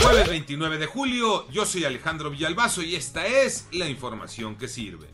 Jueves 0.00 0.28
29 0.28 0.78
de 0.78 0.86
julio, 0.86 1.46
yo 1.50 1.66
soy 1.66 1.84
Alejandro 1.84 2.30
Villalbazo 2.30 2.82
y 2.82 2.94
esta 2.94 3.26
es 3.26 3.66
la 3.72 3.88
información 3.88 4.54
que 4.56 4.68
sirve. 4.68 5.08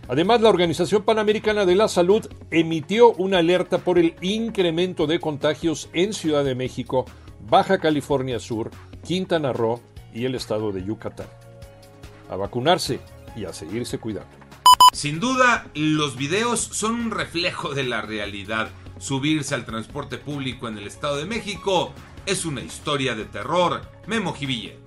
Además, 0.08 0.40
la 0.40 0.50
Organización 0.50 1.02
Panamericana 1.02 1.64
de 1.64 1.74
la 1.74 1.88
Salud 1.88 2.26
emitió 2.50 3.12
una 3.12 3.38
alerta 3.38 3.78
por 3.78 3.98
el 3.98 4.16
incremento 4.20 5.06
de 5.06 5.20
contagios 5.20 5.88
en 5.92 6.12
Ciudad 6.12 6.44
de 6.44 6.54
México, 6.54 7.06
Baja 7.48 7.78
California 7.78 8.38
Sur, 8.38 8.70
Quintana 9.02 9.52
Roo 9.52 9.80
y 10.12 10.24
el 10.26 10.34
estado 10.34 10.72
de 10.72 10.84
Yucatán. 10.84 11.26
A 12.28 12.36
vacunarse 12.36 13.00
y 13.36 13.44
a 13.44 13.52
seguirse 13.52 13.98
cuidando. 13.98 14.30
Sin 14.92 15.20
duda, 15.20 15.66
los 15.74 16.16
videos 16.16 16.60
son 16.60 16.94
un 16.94 17.10
reflejo 17.10 17.74
de 17.74 17.84
la 17.84 18.02
realidad. 18.02 18.70
Subirse 18.98 19.54
al 19.54 19.64
transporte 19.64 20.18
público 20.18 20.68
en 20.68 20.78
el 20.78 20.86
Estado 20.86 21.16
de 21.16 21.24
México 21.24 21.92
es 22.26 22.44
una 22.44 22.60
historia 22.60 23.14
de 23.14 23.24
terror. 23.24 23.82
Memo 24.06 24.32
Jiville. 24.32 24.78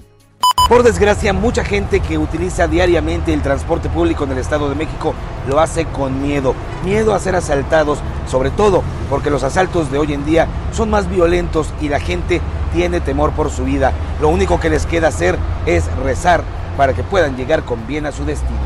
Por 0.70 0.84
desgracia, 0.84 1.32
mucha 1.32 1.64
gente 1.64 2.02
que 2.02 2.18
utiliza 2.18 2.68
diariamente 2.68 3.34
el 3.34 3.42
transporte 3.42 3.88
público 3.90 4.26
en 4.26 4.32
el 4.32 4.38
Estado 4.40 4.68
de 4.68 4.76
México 4.76 5.16
lo 5.48 5.62
hace 5.62 5.86
con 5.86 6.22
miedo. 6.22 6.56
Miedo 6.84 7.14
a 7.14 7.20
ser 7.20 7.36
asaltados, 7.36 8.00
sobre 8.30 8.52
todo 8.52 8.84
porque 9.10 9.30
los 9.30 9.44
asaltos 9.44 9.90
de 9.92 9.98
hoy 9.98 10.14
en 10.14 10.26
día 10.26 10.48
son 10.74 10.90
más 10.90 11.10
violentos 11.10 11.74
y 11.80 11.88
la 11.88 12.02
gente 12.02 12.42
tiene 12.74 13.00
temor 13.00 13.32
por 13.32 13.50
su 13.50 13.64
vida. 13.64 13.94
Lo 14.20 14.28
único 14.28 14.60
que 14.60 14.70
les 14.70 14.86
queda 14.86 15.08
hacer 15.08 15.38
es 15.66 15.86
rezar 15.98 16.44
para 16.76 16.94
que 16.94 17.04
puedan 17.04 17.38
llegar 17.38 17.64
con 17.64 17.88
bien 17.88 18.06
a 18.06 18.11
su 18.11 18.26
destino. 18.26 18.60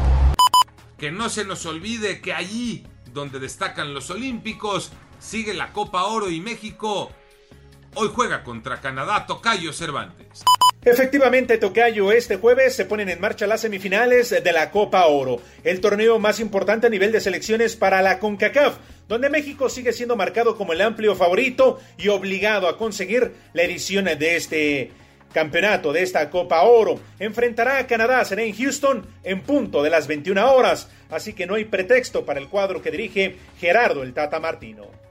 Que 0.97 1.11
no 1.11 1.29
se 1.29 1.45
nos 1.45 1.67
olvide 1.67 2.19
que 2.19 2.33
allí 2.33 2.87
donde 3.13 3.39
destacan 3.39 3.93
los 3.93 4.09
Olímpicos 4.09 4.91
sigue 5.19 5.53
la 5.53 5.71
Copa 5.71 6.05
Oro 6.05 6.31
y 6.31 6.41
México 6.41 7.11
hoy 7.95 8.09
juega 8.13 8.43
contra 8.43 8.79
Canadá 8.81 9.25
Tocayo 9.25 9.73
Cervantes. 9.73 10.43
Efectivamente, 10.83 11.57
Tocayo, 11.57 12.11
este 12.11 12.37
jueves 12.37 12.75
se 12.75 12.85
ponen 12.85 13.09
en 13.09 13.21
marcha 13.21 13.45
las 13.45 13.61
semifinales 13.61 14.31
de 14.31 14.51
la 14.51 14.71
Copa 14.71 15.05
Oro, 15.05 15.39
el 15.63 15.79
torneo 15.79 16.17
más 16.17 16.39
importante 16.39 16.87
a 16.87 16.89
nivel 16.89 17.11
de 17.11 17.21
selecciones 17.21 17.75
para 17.75 18.01
la 18.01 18.17
CONCACAF, 18.17 18.77
donde 19.07 19.29
México 19.29 19.69
sigue 19.69 19.93
siendo 19.93 20.15
marcado 20.15 20.57
como 20.57 20.73
el 20.73 20.81
amplio 20.81 21.15
favorito 21.15 21.79
y 21.97 22.07
obligado 22.07 22.67
a 22.67 22.77
conseguir 22.77 23.31
la 23.53 23.61
edición 23.61 24.05
de 24.05 24.35
este 24.35 24.91
campeonato, 25.33 25.93
de 25.93 26.01
esta 26.01 26.29
Copa 26.31 26.63
Oro. 26.63 26.99
Enfrentará 27.19 27.77
a 27.77 27.87
Canadá, 27.87 28.25
será 28.25 28.41
en 28.41 28.55
Houston 28.55 29.05
en 29.23 29.41
punto 29.41 29.83
de 29.83 29.91
las 29.91 30.07
21 30.07 30.51
horas, 30.51 30.89
así 31.11 31.33
que 31.33 31.45
no 31.45 31.55
hay 31.55 31.65
pretexto 31.65 32.25
para 32.25 32.39
el 32.39 32.49
cuadro 32.49 32.81
que 32.81 32.89
dirige 32.89 33.37
Gerardo 33.59 34.01
el 34.01 34.13
Tata 34.13 34.39
Martino. 34.39 35.10